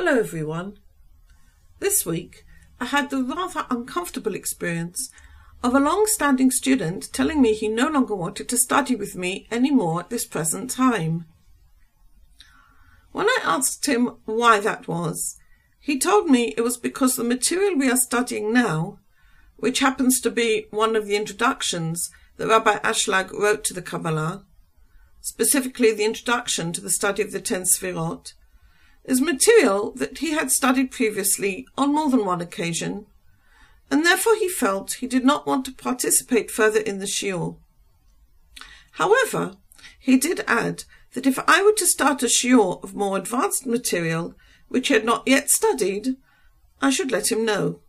Hello 0.00 0.16
everyone. 0.16 0.78
This 1.80 2.06
week 2.06 2.44
I 2.78 2.84
had 2.84 3.10
the 3.10 3.20
rather 3.20 3.66
uncomfortable 3.68 4.36
experience 4.36 5.10
of 5.60 5.74
a 5.74 5.80
long-standing 5.80 6.52
student 6.52 7.12
telling 7.12 7.42
me 7.42 7.52
he 7.52 7.66
no 7.66 7.88
longer 7.88 8.14
wanted 8.14 8.48
to 8.48 8.58
study 8.58 8.94
with 8.94 9.16
me 9.16 9.48
anymore 9.50 9.98
at 9.98 10.08
this 10.08 10.24
present 10.24 10.70
time. 10.70 11.24
When 13.10 13.26
I 13.26 13.40
asked 13.42 13.86
him 13.86 14.18
why 14.24 14.60
that 14.60 14.86
was, 14.86 15.36
he 15.80 15.98
told 15.98 16.30
me 16.30 16.54
it 16.56 16.60
was 16.62 16.76
because 16.76 17.16
the 17.16 17.24
material 17.24 17.76
we 17.76 17.90
are 17.90 17.96
studying 17.96 18.52
now, 18.52 19.00
which 19.56 19.80
happens 19.80 20.20
to 20.20 20.30
be 20.30 20.68
one 20.70 20.94
of 20.94 21.06
the 21.06 21.16
introductions 21.16 22.08
that 22.36 22.46
Rabbi 22.46 22.78
Ashlag 22.84 23.32
wrote 23.32 23.64
to 23.64 23.74
the 23.74 23.82
Kabbalah, 23.82 24.44
specifically 25.20 25.92
the 25.92 26.04
introduction 26.04 26.72
to 26.72 26.80
the 26.80 26.88
study 26.88 27.20
of 27.20 27.32
the 27.32 27.40
Ten 27.40 27.62
Sfirot, 27.62 28.34
is 29.08 29.22
material 29.22 29.92
that 29.92 30.18
he 30.18 30.32
had 30.32 30.52
studied 30.52 30.90
previously 30.90 31.66
on 31.78 31.94
more 31.94 32.10
than 32.10 32.26
one 32.26 32.42
occasion, 32.42 33.06
and 33.90 34.04
therefore 34.04 34.36
he 34.36 34.48
felt 34.48 34.94
he 34.94 35.06
did 35.06 35.24
not 35.24 35.46
want 35.46 35.64
to 35.64 35.72
participate 35.72 36.50
further 36.50 36.80
in 36.80 36.98
the 36.98 37.06
shiur. 37.06 37.56
However, 38.92 39.56
he 39.98 40.18
did 40.18 40.44
add 40.46 40.84
that 41.14 41.26
if 41.26 41.38
I 41.48 41.62
were 41.62 41.72
to 41.72 41.86
start 41.86 42.22
a 42.22 42.26
shiur 42.26 42.82
of 42.84 42.94
more 42.94 43.16
advanced 43.16 43.66
material 43.66 44.34
which 44.68 44.88
he 44.88 44.94
had 44.94 45.06
not 45.06 45.22
yet 45.26 45.48
studied, 45.48 46.16
I 46.82 46.90
should 46.90 47.10
let 47.10 47.32
him 47.32 47.46
know. 47.46 47.80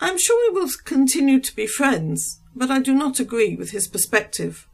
I 0.00 0.08
am 0.08 0.18
sure 0.18 0.50
we 0.50 0.60
will 0.60 0.68
continue 0.84 1.38
to 1.38 1.54
be 1.54 1.68
friends, 1.68 2.40
but 2.56 2.72
I 2.72 2.80
do 2.80 2.92
not 2.92 3.20
agree 3.20 3.54
with 3.54 3.70
his 3.70 3.86
perspective. 3.86 4.66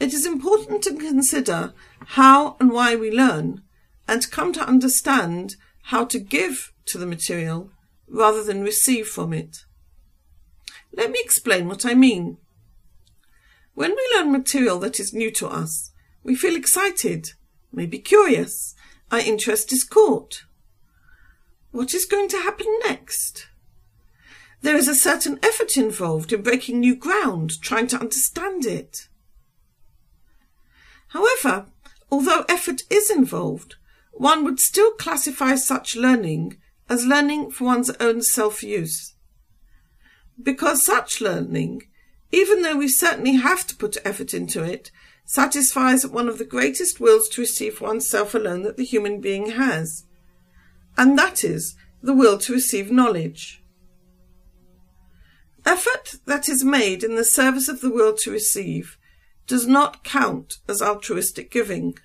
It 0.00 0.12
is 0.12 0.26
important 0.26 0.82
to 0.82 0.96
consider 0.96 1.74
how 2.06 2.56
and 2.58 2.72
why 2.72 2.96
we 2.96 3.10
learn 3.10 3.62
and 4.08 4.22
to 4.22 4.28
come 4.28 4.52
to 4.52 4.66
understand 4.66 5.56
how 5.84 6.04
to 6.06 6.18
give 6.18 6.72
to 6.86 6.98
the 6.98 7.06
material 7.06 7.70
rather 8.08 8.42
than 8.42 8.62
receive 8.62 9.06
from 9.06 9.32
it. 9.32 9.64
Let 10.94 11.10
me 11.10 11.20
explain 11.22 11.68
what 11.68 11.86
I 11.86 11.94
mean. 11.94 12.38
When 13.74 13.92
we 13.92 14.14
learn 14.14 14.32
material 14.32 14.78
that 14.80 15.00
is 15.00 15.14
new 15.14 15.30
to 15.32 15.48
us, 15.48 15.92
we 16.22 16.34
feel 16.34 16.56
excited, 16.56 17.30
maybe 17.72 17.98
curious. 17.98 18.74
Our 19.10 19.20
interest 19.20 19.72
is 19.72 19.84
caught. 19.84 20.44
What 21.70 21.94
is 21.94 22.04
going 22.04 22.28
to 22.28 22.36
happen 22.42 22.66
next? 22.84 23.48
There 24.60 24.76
is 24.76 24.88
a 24.88 24.94
certain 24.94 25.38
effort 25.42 25.76
involved 25.76 26.32
in 26.32 26.42
breaking 26.42 26.80
new 26.80 26.94
ground, 26.94 27.60
trying 27.62 27.86
to 27.88 27.98
understand 27.98 28.66
it. 28.66 29.08
However, 31.12 31.66
although 32.10 32.44
effort 32.48 32.82
is 32.88 33.10
involved, 33.10 33.76
one 34.12 34.44
would 34.44 34.60
still 34.60 34.92
classify 34.92 35.56
such 35.56 35.96
learning 35.96 36.56
as 36.88 37.04
learning 37.04 37.50
for 37.50 37.64
one's 37.64 37.90
own 38.00 38.22
self-use. 38.22 39.14
Because 40.42 40.84
such 40.84 41.20
learning, 41.20 41.82
even 42.30 42.62
though 42.62 42.76
we 42.76 42.88
certainly 42.88 43.34
have 43.34 43.66
to 43.66 43.76
put 43.76 43.98
effort 44.04 44.32
into 44.32 44.62
it, 44.62 44.90
satisfies 45.24 46.06
one 46.06 46.28
of 46.28 46.38
the 46.38 46.44
greatest 46.44 46.98
wills 46.98 47.28
to 47.28 47.42
receive 47.42 47.80
oneself 47.80 48.34
alone 48.34 48.62
that 48.62 48.76
the 48.76 48.84
human 48.84 49.20
being 49.20 49.52
has, 49.52 50.04
and 50.96 51.18
that 51.18 51.44
is 51.44 51.76
the 52.02 52.14
will 52.14 52.38
to 52.38 52.52
receive 52.52 52.90
knowledge. 52.90 53.62
Effort 55.64 56.16
that 56.26 56.48
is 56.48 56.64
made 56.64 57.04
in 57.04 57.16
the 57.16 57.24
service 57.24 57.68
of 57.68 57.80
the 57.80 57.90
will 57.90 58.14
to 58.16 58.30
receive 58.30 58.98
does 59.46 59.66
not 59.66 60.04
count 60.04 60.58
as 60.68 60.80
altruistic 60.80 61.50
giving. 61.50 61.98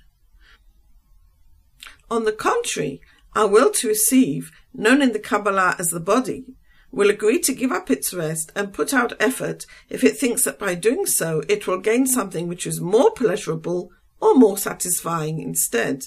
On 2.10 2.24
the 2.24 2.32
contrary, 2.32 3.02
our 3.36 3.48
will 3.48 3.72
to 3.72 3.88
receive, 3.88 4.52
known 4.74 5.02
in 5.02 5.14
the 5.14 5.20
Kabbalah 5.20 5.76
as 5.78 5.90
the 5.90 6.00
body, 6.00 6.56
will 6.92 7.10
agree 7.10 7.40
to 7.40 7.54
give 7.54 7.72
up 7.72 7.92
its 7.92 8.14
rest 8.14 8.52
and 8.56 8.74
put 8.74 8.94
out 8.94 9.14
effort 9.20 9.66
if 9.90 10.04
it 10.04 10.18
thinks 10.18 10.44
that 10.44 10.58
by 10.58 10.74
doing 10.74 11.06
so 11.06 11.44
it 11.48 11.68
will 11.68 11.80
gain 11.80 12.08
something 12.08 12.48
which 12.48 12.66
is 12.66 12.82
more 12.82 13.12
pleasurable 13.12 13.92
or 14.20 14.36
more 14.36 14.58
satisfying 14.58 15.40
instead. 15.40 16.06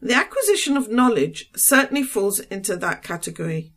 The 0.00 0.14
acquisition 0.14 0.76
of 0.76 0.90
knowledge 0.90 1.50
certainly 1.54 2.02
falls 2.02 2.40
into 2.40 2.76
that 2.76 3.02
category, 3.02 3.72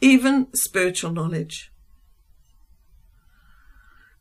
even 0.00 0.46
spiritual 0.54 1.10
knowledge. 1.10 1.72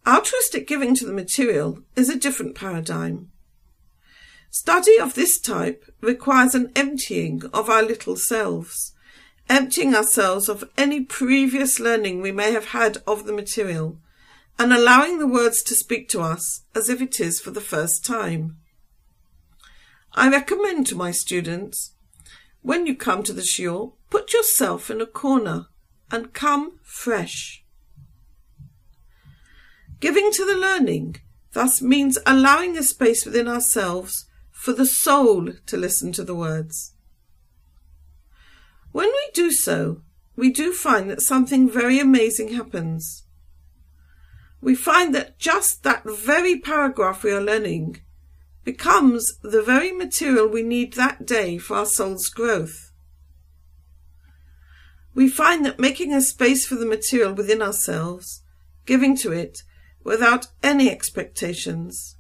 Altruistic 0.08 0.68
giving 0.68 0.96
to 0.96 1.06
the 1.06 1.14
material 1.14 1.80
is 1.96 2.10
a 2.10 2.18
different 2.18 2.56
paradigm. 2.56 3.32
Study 4.52 4.98
of 5.00 5.14
this 5.14 5.40
type 5.40 5.86
requires 6.02 6.56
an 6.56 6.72
emptying 6.76 7.44
of 7.54 7.70
our 7.70 7.84
little 7.84 8.16
selves, 8.16 8.94
emptying 9.48 9.94
ourselves 9.94 10.50
of 10.50 10.70
any 10.78 11.02
previous 11.02 11.80
learning 11.80 12.22
we 12.22 12.32
may 12.32 12.52
have 12.52 12.68
had 12.68 12.98
of 13.06 13.26
the 13.26 13.34
material, 13.34 14.00
and 14.58 14.74
allowing 14.74 15.20
the 15.20 15.28
words 15.28 15.62
to 15.64 15.76
speak 15.76 16.10
to 16.10 16.22
us 16.22 16.64
as 16.76 16.90
if 16.90 17.02
it 17.02 17.20
is 17.20 17.40
for 17.40 17.52
the 17.52 17.62
first 17.62 18.04
time. 18.04 18.58
I 20.14 20.30
recommend 20.30 20.88
to 20.88 20.96
my 20.96 21.12
students, 21.12 21.94
when 22.62 22.86
you 22.88 22.96
come 22.96 23.24
to 23.24 23.34
the 23.34 23.42
shiur, 23.42 23.94
put 24.10 24.34
yourself 24.34 24.90
in 24.90 25.00
a 25.00 25.06
corner 25.06 25.68
and 26.12 26.34
come 26.34 26.80
fresh. 26.84 27.64
Giving 30.00 30.32
to 30.32 30.46
the 30.46 30.56
learning 30.56 31.18
thus 31.54 31.82
means 31.82 32.18
allowing 32.26 32.78
a 32.78 32.84
space 32.84 33.26
within 33.26 33.48
ourselves 33.48 34.26
for 34.52 34.74
the 34.74 34.86
soul 34.86 35.54
to 35.66 35.78
listen 35.78 36.12
to 36.14 36.24
the 36.24 36.36
words. 36.36 36.94
When 38.92 39.08
we 39.08 39.30
do 39.34 39.52
so, 39.52 40.02
we 40.36 40.52
do 40.52 40.74
find 40.74 41.10
that 41.10 41.22
something 41.22 41.70
very 41.70 42.00
amazing 42.00 42.54
happens. 42.54 43.24
We 44.62 44.76
find 44.76 45.14
that 45.16 45.38
just 45.38 45.84
that 45.84 46.04
very 46.06 46.60
paragraph 46.60 47.24
we 47.24 47.32
are 47.32 47.42
learning 47.42 48.02
becomes 48.64 49.38
the 49.42 49.62
very 49.62 49.92
material 49.92 50.48
we 50.48 50.64
need 50.64 50.94
that 50.94 51.26
day 51.26 51.58
for 51.58 51.78
our 51.78 51.86
soul's 51.86 52.28
growth. 52.28 52.92
We 55.16 55.28
find 55.28 55.66
that 55.66 55.80
making 55.80 56.14
a 56.14 56.22
space 56.22 56.66
for 56.66 56.76
the 56.76 56.86
material 56.86 57.34
within 57.34 57.62
ourselves, 57.62 58.44
giving 58.86 59.16
to 59.18 59.32
it, 59.32 59.64
without 60.04 60.48
any 60.64 60.90
expectations, 60.90 62.18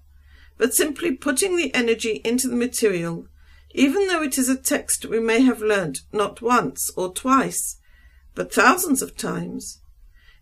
but 0.57 0.73
simply 0.73 1.11
putting 1.11 1.55
the 1.55 1.73
energy 1.73 2.21
into 2.23 2.47
the 2.47 2.55
material, 2.55 3.27
even 3.71 4.07
though 4.07 4.21
it 4.21 4.37
is 4.37 4.49
a 4.49 4.57
text 4.57 5.05
we 5.05 5.19
may 5.19 5.41
have 5.41 5.61
learnt 5.61 6.01
not 6.11 6.41
once 6.41 6.89
or 6.95 7.13
twice, 7.13 7.77
but 8.35 8.53
thousands 8.53 9.01
of 9.01 9.17
times, 9.17 9.79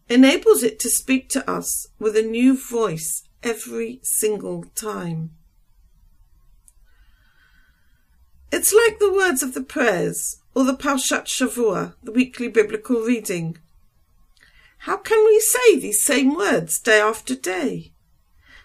enables 0.10 0.64
it 0.64 0.80
to 0.80 0.90
speak 0.90 1.30
to 1.30 1.50
us 1.50 1.88
with 2.00 2.16
a 2.16 2.22
new 2.22 2.58
voice 2.58 3.24
every 3.44 4.00
single 4.04 4.66
time. 4.76 5.32
It's 8.52 8.74
like 8.74 9.00
the 9.00 9.12
words 9.12 9.44
of 9.44 9.54
the 9.54 9.64
prayers 9.64 10.42
or 10.56 10.64
the 10.64 10.74
Parshat 10.74 11.26
Shavua, 11.26 11.94
the 12.02 12.12
weekly 12.12 12.48
biblical 12.48 13.02
reading, 13.02 13.58
how 14.80 14.98
can 14.98 15.24
we 15.26 15.40
say 15.40 15.80
these 15.80 16.04
same 16.04 16.36
words 16.36 16.80
day 16.80 17.00
after 17.00 17.36
day? 17.36 17.94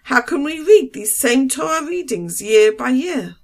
How 0.04 0.20
can 0.20 0.42
we 0.42 0.60
read 0.60 0.92
these 0.92 1.18
same 1.18 1.48
Torah 1.48 1.86
readings 1.86 2.42
year 2.42 2.72
by 2.72 2.90
year? 2.90 3.36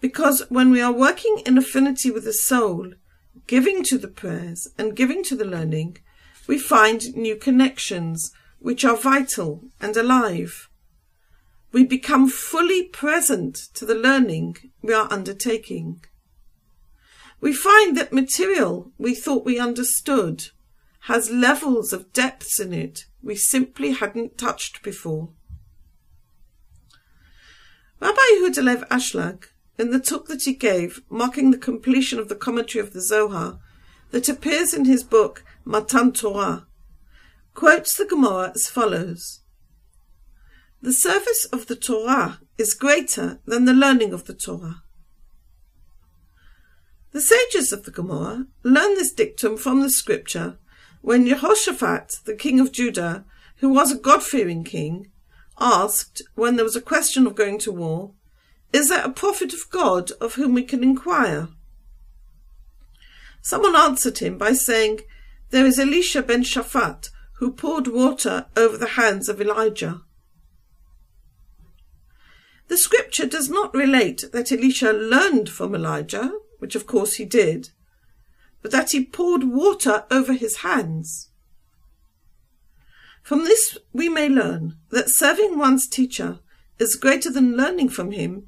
Because 0.00 0.42
when 0.48 0.70
we 0.70 0.80
are 0.82 0.92
working 0.92 1.42
in 1.46 1.56
affinity 1.56 2.10
with 2.10 2.24
the 2.24 2.32
soul, 2.32 2.92
giving 3.46 3.82
to 3.84 3.98
the 3.98 4.08
prayers 4.08 4.68
and 4.78 4.96
giving 4.96 5.24
to 5.24 5.36
the 5.36 5.44
learning, 5.44 5.98
we 6.46 6.58
find 6.58 7.16
new 7.16 7.36
connections 7.36 8.32
which 8.58 8.84
are 8.84 8.96
vital 8.96 9.64
and 9.80 9.96
alive. 9.96 10.68
We 11.72 11.84
become 11.84 12.28
fully 12.28 12.84
present 12.84 13.56
to 13.74 13.84
the 13.84 13.94
learning 13.94 14.56
we 14.82 14.94
are 14.94 15.10
undertaking. 15.10 16.04
We 17.40 17.52
find 17.52 17.96
that 17.96 18.12
material 18.12 18.92
we 18.98 19.14
thought 19.14 19.44
we 19.44 19.58
understood 19.58 20.50
has 21.04 21.30
levels 21.30 21.92
of 21.92 22.12
depths 22.14 22.58
in 22.58 22.72
it 22.72 23.04
we 23.22 23.34
simply 23.34 23.92
hadn't 23.92 24.38
touched 24.38 24.82
before. 24.82 25.28
Rabbi 28.00 28.20
Yehuda 28.32 28.64
Lev 28.64 28.88
Ashlag, 28.88 29.44
in 29.78 29.90
the 29.90 30.00
talk 30.00 30.28
that 30.28 30.44
he 30.44 30.54
gave, 30.54 31.02
marking 31.10 31.50
the 31.50 31.58
completion 31.58 32.18
of 32.18 32.30
the 32.30 32.34
commentary 32.34 32.82
of 32.82 32.94
the 32.94 33.02
Zohar, 33.02 33.58
that 34.12 34.30
appears 34.30 34.72
in 34.72 34.86
his 34.86 35.04
book 35.04 35.44
Matan 35.64 36.12
Torah, 36.12 36.66
quotes 37.52 37.96
the 37.96 38.06
Gemara 38.06 38.52
as 38.54 38.68
follows. 38.68 39.40
The 40.80 40.92
service 40.94 41.46
of 41.52 41.66
the 41.66 41.76
Torah 41.76 42.40
is 42.56 42.72
greater 42.72 43.40
than 43.44 43.66
the 43.66 43.74
learning 43.74 44.14
of 44.14 44.24
the 44.24 44.34
Torah. 44.34 44.82
The 47.12 47.20
sages 47.20 47.72
of 47.72 47.84
the 47.84 47.90
Gemara 47.90 48.46
learn 48.62 48.94
this 48.94 49.12
dictum 49.12 49.58
from 49.58 49.82
the 49.82 49.90
scripture 49.90 50.58
when 51.04 51.26
Jehoshaphat, 51.26 52.20
the 52.24 52.34
king 52.34 52.58
of 52.58 52.72
Judah, 52.72 53.26
who 53.56 53.68
was 53.68 53.92
a 53.92 53.98
God-fearing 53.98 54.64
king, 54.64 55.10
asked, 55.60 56.22
when 56.34 56.56
there 56.56 56.64
was 56.64 56.76
a 56.76 56.80
question 56.80 57.26
of 57.26 57.34
going 57.34 57.58
to 57.58 57.70
war, 57.70 58.12
Is 58.72 58.88
there 58.88 59.04
a 59.04 59.10
prophet 59.10 59.52
of 59.52 59.68
God 59.68 60.12
of 60.12 60.36
whom 60.36 60.54
we 60.54 60.62
can 60.62 60.82
inquire? 60.82 61.48
Someone 63.42 63.76
answered 63.76 64.18
him 64.18 64.38
by 64.38 64.54
saying, 64.54 65.00
There 65.50 65.66
is 65.66 65.78
Elisha 65.78 66.22
ben 66.22 66.42
Shaphat, 66.42 67.10
who 67.34 67.52
poured 67.52 67.86
water 67.86 68.46
over 68.56 68.78
the 68.78 68.96
hands 68.96 69.28
of 69.28 69.42
Elijah. 69.42 70.00
The 72.68 72.78
scripture 72.78 73.26
does 73.26 73.50
not 73.50 73.74
relate 73.74 74.24
that 74.32 74.50
Elisha 74.50 74.90
learned 74.92 75.50
from 75.50 75.74
Elijah, 75.74 76.32
which 76.60 76.74
of 76.74 76.86
course 76.86 77.16
he 77.16 77.26
did, 77.26 77.72
but 78.64 78.72
that 78.72 78.92
he 78.92 79.04
poured 79.04 79.44
water 79.44 80.06
over 80.10 80.32
his 80.32 80.56
hands. 80.56 81.28
From 83.22 83.44
this 83.44 83.76
we 83.92 84.08
may 84.08 84.26
learn 84.26 84.78
that 84.88 85.10
serving 85.10 85.58
one's 85.58 85.86
teacher 85.86 86.38
is 86.78 86.96
greater 86.96 87.30
than 87.30 87.58
learning 87.58 87.90
from 87.90 88.12
him, 88.12 88.46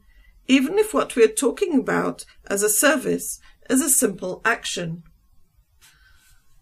even 0.48 0.78
if 0.78 0.94
what 0.94 1.16
we 1.16 1.22
are 1.22 1.28
talking 1.28 1.78
about 1.78 2.24
as 2.46 2.62
a 2.62 2.70
service 2.70 3.40
is 3.68 3.82
a 3.82 3.90
simple 3.90 4.40
action. 4.42 5.02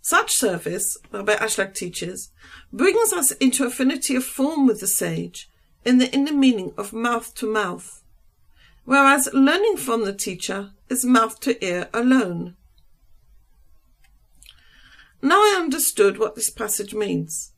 Such 0.02 0.32
service, 0.32 0.98
Rabbi 1.12 1.36
Ashlag 1.36 1.74
teaches, 1.74 2.32
brings 2.72 3.12
us 3.12 3.30
into 3.32 3.64
affinity 3.64 4.16
of 4.16 4.24
form 4.24 4.66
with 4.66 4.80
the 4.80 4.88
sage 4.88 5.48
in 5.84 5.98
the 5.98 6.12
inner 6.12 6.32
meaning 6.32 6.72
of 6.76 6.92
mouth 6.92 7.32
to 7.36 7.46
mouth, 7.46 8.02
whereas 8.84 9.28
learning 9.32 9.76
from 9.76 10.04
the 10.04 10.12
teacher 10.12 10.72
is 10.88 11.04
mouth 11.04 11.38
to 11.38 11.64
ear 11.64 11.88
alone. 11.94 12.56
Now 15.24 15.38
I 15.38 15.56
understood 15.58 16.18
what 16.18 16.34
this 16.34 16.50
passage 16.50 16.92
means. 16.92 17.52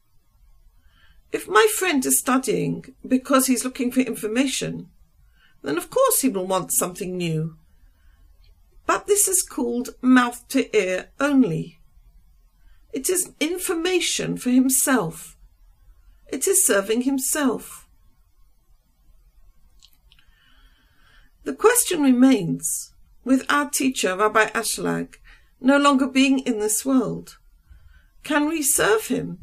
If 1.32 1.48
my 1.48 1.66
friend 1.76 2.06
is 2.06 2.16
studying 2.16 2.94
because 3.04 3.48
he's 3.48 3.64
looking 3.64 3.90
for 3.90 4.02
information, 4.02 4.88
then 5.62 5.76
of 5.76 5.90
course 5.90 6.20
he 6.20 6.28
will 6.28 6.46
want 6.46 6.70
something 6.70 7.16
new. 7.16 7.56
But 8.86 9.08
this 9.08 9.26
is 9.26 9.42
called 9.42 9.96
mouth 10.00 10.46
to 10.50 10.74
ear 10.78 11.08
only. 11.18 11.80
It 12.92 13.10
is 13.10 13.32
information 13.40 14.36
for 14.36 14.50
himself. 14.50 15.36
It 16.28 16.46
is 16.46 16.64
serving 16.64 17.02
himself. 17.02 17.88
The 21.42 21.52
question 21.52 22.00
remains, 22.00 22.94
with 23.24 23.44
our 23.48 23.68
teacher, 23.68 24.16
Rabbi 24.16 24.50
Ashlag, 24.50 25.16
no 25.60 25.78
longer 25.78 26.06
being 26.06 26.38
in 26.38 26.60
this 26.60 26.84
world, 26.84 27.38
can 28.26 28.49
we 28.49 28.61
serve 28.61 29.06
him 29.06 29.38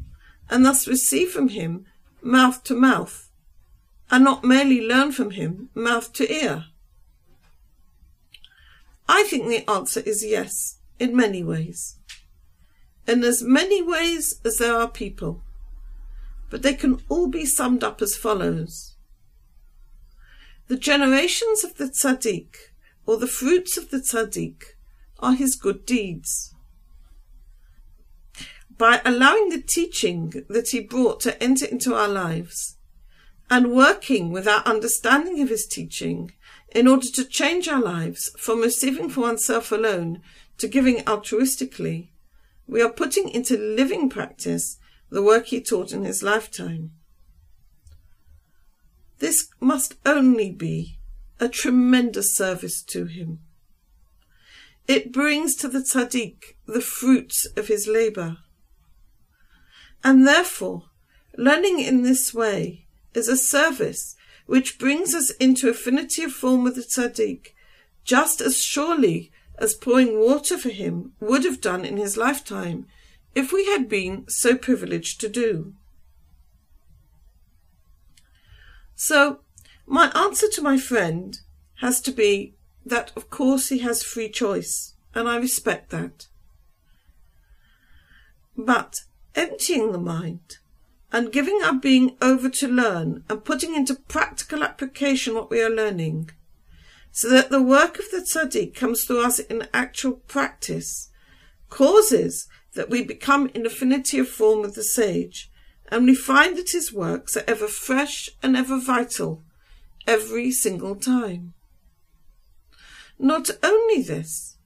and 0.50 0.66
thus 0.66 0.86
receive 0.86 1.30
from 1.30 1.48
him 1.48 1.86
mouth 2.20 2.62
to 2.64 2.74
mouth, 2.74 3.30
and 4.10 4.22
not 4.22 4.44
merely 4.44 4.86
learn 4.86 5.10
from 5.10 5.30
him 5.30 5.70
mouth 5.74 6.12
to 6.12 6.30
ear? 6.30 6.66
I 9.08 9.22
think 9.22 9.48
the 9.48 9.68
answer 9.70 10.00
is 10.00 10.22
yes, 10.22 10.80
in 10.98 11.16
many 11.16 11.42
ways. 11.42 11.96
In 13.08 13.24
as 13.24 13.42
many 13.42 13.80
ways 13.82 14.38
as 14.44 14.58
there 14.58 14.76
are 14.76 14.88
people. 14.88 15.42
But 16.50 16.60
they 16.60 16.74
can 16.74 17.00
all 17.08 17.28
be 17.28 17.46
summed 17.46 17.82
up 17.82 18.02
as 18.02 18.14
follows. 18.14 18.96
The 20.68 20.76
generations 20.76 21.64
of 21.64 21.76
the 21.76 21.86
tzaddik, 21.86 22.54
or 23.06 23.16
the 23.16 23.26
fruits 23.26 23.78
of 23.78 23.90
the 23.90 23.98
tzaddik, 23.98 24.76
are 25.20 25.34
his 25.34 25.56
good 25.56 25.86
deeds. 25.86 26.53
By 28.76 29.00
allowing 29.04 29.50
the 29.50 29.62
teaching 29.62 30.44
that 30.48 30.68
he 30.68 30.80
brought 30.80 31.20
to 31.20 31.42
enter 31.42 31.66
into 31.66 31.94
our 31.94 32.08
lives, 32.08 32.76
and 33.50 33.72
working 33.72 34.32
with 34.32 34.48
our 34.48 34.62
understanding 34.64 35.40
of 35.40 35.48
his 35.48 35.66
teaching 35.66 36.32
in 36.74 36.88
order 36.88 37.06
to 37.14 37.24
change 37.24 37.68
our 37.68 37.80
lives 37.80 38.30
from 38.38 38.60
receiving 38.60 39.08
for 39.08 39.20
oneself 39.20 39.70
alone 39.70 40.22
to 40.58 40.66
giving 40.66 40.96
altruistically, 41.04 42.08
we 42.66 42.82
are 42.82 42.90
putting 42.90 43.28
into 43.28 43.56
living 43.56 44.08
practice 44.08 44.78
the 45.10 45.22
work 45.22 45.46
he 45.46 45.60
taught 45.60 45.92
in 45.92 46.04
his 46.04 46.22
lifetime. 46.22 46.92
This 49.18 49.48
must 49.60 49.94
only 50.04 50.50
be 50.50 50.98
a 51.38 51.48
tremendous 51.48 52.34
service 52.34 52.82
to 52.82 53.04
him. 53.04 53.40
It 54.88 55.12
brings 55.12 55.54
to 55.56 55.68
the 55.68 55.78
tzaddik 55.78 56.56
the 56.66 56.80
fruits 56.80 57.46
of 57.56 57.68
his 57.68 57.86
labour. 57.86 58.38
And 60.04 60.28
therefore, 60.28 60.84
learning 61.36 61.80
in 61.80 62.02
this 62.02 62.34
way 62.34 62.84
is 63.14 63.26
a 63.26 63.38
service 63.38 64.14
which 64.44 64.78
brings 64.78 65.14
us 65.14 65.30
into 65.30 65.70
affinity 65.70 66.22
of 66.22 66.32
form 66.32 66.62
with 66.62 66.74
the 66.74 66.82
tzaddik, 66.82 67.54
just 68.04 68.42
as 68.42 68.62
surely 68.62 69.32
as 69.56 69.72
pouring 69.72 70.20
water 70.20 70.58
for 70.58 70.68
him 70.68 71.12
would 71.20 71.44
have 71.44 71.62
done 71.62 71.86
in 71.86 71.96
his 71.96 72.18
lifetime 72.18 72.86
if 73.34 73.50
we 73.50 73.64
had 73.66 73.88
been 73.88 74.26
so 74.28 74.56
privileged 74.56 75.20
to 75.22 75.28
do. 75.28 75.72
So, 78.94 79.40
my 79.86 80.10
answer 80.14 80.48
to 80.50 80.62
my 80.62 80.76
friend 80.76 81.38
has 81.80 82.00
to 82.02 82.12
be 82.12 82.54
that 82.84 83.10
of 83.16 83.30
course 83.30 83.70
he 83.70 83.78
has 83.78 84.02
free 84.02 84.28
choice, 84.28 84.94
and 85.14 85.28
I 85.28 85.36
respect 85.36 85.90
that. 85.90 86.26
But 88.56 89.04
emptying 89.44 89.92
the 89.92 89.98
mind 89.98 90.58
and 91.12 91.32
giving 91.32 91.60
our 91.62 91.74
being 91.74 92.16
over 92.20 92.48
to 92.48 92.66
learn 92.66 93.24
and 93.28 93.44
putting 93.44 93.74
into 93.74 93.94
practical 93.94 94.62
application 94.62 95.34
what 95.34 95.50
we 95.50 95.60
are 95.60 95.70
learning, 95.70 96.30
so 97.12 97.28
that 97.28 97.50
the 97.50 97.62
work 97.62 97.98
of 97.98 98.10
the 98.10 98.18
tzaddik 98.18 98.74
comes 98.74 99.06
to 99.06 99.20
us 99.20 99.38
in 99.38 99.68
actual 99.72 100.12
practice, 100.12 101.10
causes 101.68 102.48
that 102.74 102.90
we 102.90 103.04
become 103.04 103.50
in 103.54 103.64
affinity 103.64 104.18
of 104.18 104.28
form 104.28 104.62
with 104.62 104.74
the 104.74 104.82
sage 104.82 105.50
and 105.88 106.06
we 106.06 106.14
find 106.14 106.56
that 106.56 106.70
his 106.70 106.92
works 106.92 107.36
are 107.36 107.44
ever 107.46 107.68
fresh 107.68 108.30
and 108.42 108.56
ever 108.56 108.80
vital, 108.80 109.44
every 110.06 110.50
single 110.50 110.96
time. 110.96 111.54
Not 113.18 113.50
only 113.62 114.02
this, 114.02 114.56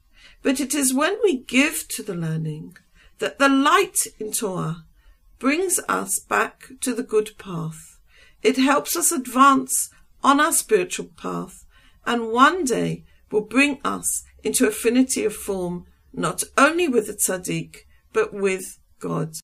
but 0.43 0.61
it 0.61 0.75
is 0.75 0.95
when 0.95 1.19
we 1.23 1.37
give 1.37 1.87
to 1.89 2.03
the 2.03 2.15
learning 2.15 2.77
that 3.19 3.39
the 3.39 3.49
light 3.49 3.99
in 4.19 4.33
Torah 4.33 4.85
brings 5.39 5.79
us 5.89 6.19
back 6.19 6.69
to 6.81 6.95
the 6.95 7.03
good 7.03 7.37
path. 7.39 7.99
It 8.43 8.57
helps 8.57 8.97
us 8.97 9.13
advance 9.13 9.91
on 10.23 10.41
our 10.41 10.53
spiritual 10.53 11.07
path 11.17 11.65
and 12.07 12.33
one 12.33 12.65
day 12.65 13.05
will 13.31 13.43
bring 13.43 13.81
us 13.85 14.25
into 14.43 14.67
affinity 14.67 15.25
of 15.25 15.35
form 15.35 15.87
not 16.13 16.43
only 16.57 16.89
with 16.89 17.07
the 17.07 17.13
tzaddik, 17.13 17.87
but 18.13 18.33
with 18.33 18.79
God. 18.99 19.35